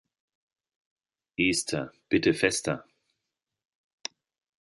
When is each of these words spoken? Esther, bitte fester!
Esther, 1.45 1.91
bitte 2.09 2.33
fester! 2.33 2.77